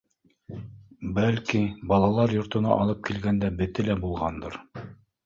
Бәлки, 1.19 1.61
балалар 1.91 2.33
йортона 2.37 2.73
алып 2.85 3.05
килгәндә 3.11 3.53
бете 3.61 3.87
лә 3.89 3.97
булғандыр. 4.07 4.59